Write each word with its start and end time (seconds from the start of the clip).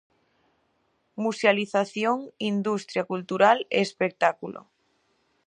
Musealización, 1.23 2.17
industria 2.53 3.03
cultural 3.11 3.57
e 3.75 3.77
espectáculo. 3.87 4.61